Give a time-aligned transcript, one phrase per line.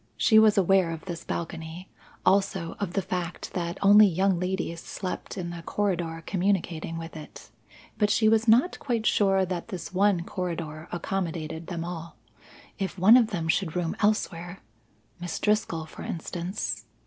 [0.17, 1.87] She was aware of this balcony,
[2.25, 7.51] also of the fact that only young ladies slept in the corridor communicating with it.
[7.99, 12.15] But she was not quite sure that this one corridor accommodated them all.
[12.79, 14.61] If one of them should room elsewhere!
[15.19, 16.85] (Miss Driscoll, for instance).